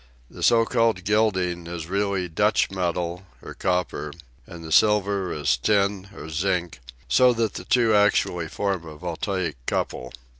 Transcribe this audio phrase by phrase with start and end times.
[0.31, 4.11] The so called gilding is really Dutch metal or copper,
[4.47, 8.95] and the sil ver is tin or zinc, so that the two actually form a
[8.95, 10.11] voltaic couple.